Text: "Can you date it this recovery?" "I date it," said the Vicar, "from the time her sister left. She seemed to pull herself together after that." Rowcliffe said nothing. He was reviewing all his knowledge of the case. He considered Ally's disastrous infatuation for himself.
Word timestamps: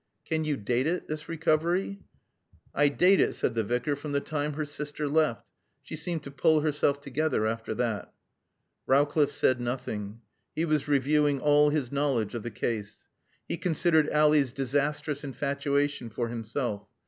"Can 0.25 0.45
you 0.45 0.57
date 0.57 0.87
it 0.87 1.07
this 1.07 1.29
recovery?" 1.29 1.99
"I 2.73 2.87
date 2.89 3.21
it," 3.21 3.35
said 3.35 3.53
the 3.53 3.63
Vicar, 3.63 3.95
"from 3.95 4.13
the 4.13 4.19
time 4.19 4.53
her 4.53 4.65
sister 4.65 5.07
left. 5.07 5.45
She 5.83 5.95
seemed 5.95 6.23
to 6.23 6.31
pull 6.31 6.61
herself 6.61 6.99
together 6.99 7.45
after 7.45 7.75
that." 7.75 8.11
Rowcliffe 8.87 9.31
said 9.31 9.61
nothing. 9.61 10.21
He 10.55 10.65
was 10.65 10.87
reviewing 10.87 11.39
all 11.39 11.69
his 11.69 11.91
knowledge 11.91 12.33
of 12.33 12.41
the 12.41 12.49
case. 12.49 13.07
He 13.47 13.57
considered 13.57 14.09
Ally's 14.09 14.51
disastrous 14.53 15.23
infatuation 15.23 16.09
for 16.09 16.29
himself. 16.29 16.87